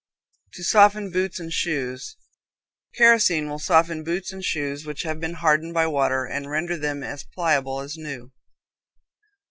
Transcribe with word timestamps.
To 0.53 0.63
Soften 0.63 1.11
Boots 1.11 1.39
and 1.39 1.53
Shoes. 1.53 2.17
Kerosene 2.95 3.47
will 3.47 3.59
soften 3.59 4.03
boots 4.03 4.33
and 4.33 4.43
shoes 4.43 4.83
which 4.83 5.03
have 5.03 5.19
been 5.19 5.35
hardened 5.35 5.75
by 5.75 5.85
water, 5.85 6.25
and 6.25 6.49
render 6.49 6.75
them 6.75 7.03
as 7.03 7.23
pliable 7.23 7.81
as 7.81 7.97
new. 7.97 8.31